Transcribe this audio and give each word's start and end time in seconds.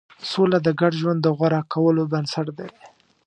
سوله 0.31 0.57
د 0.63 0.67
ګډ 0.79 0.91
ژوند 1.01 1.19
د 1.23 1.27
غوره 1.37 1.61
کولو 1.73 2.03
بنسټ 2.11 2.47
دی. 2.57 2.69